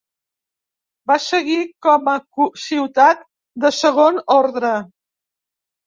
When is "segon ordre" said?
3.85-4.77